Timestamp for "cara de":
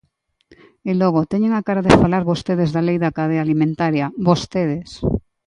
1.67-1.97